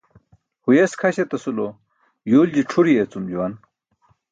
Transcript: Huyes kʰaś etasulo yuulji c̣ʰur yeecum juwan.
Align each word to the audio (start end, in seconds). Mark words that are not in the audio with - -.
Huyes 0.63 0.91
kʰaś 0.99 1.15
etasulo 1.23 1.67
yuulji 2.29 2.61
c̣ʰur 2.69 2.87
yeecum 2.95 3.25
juwan. 3.31 3.53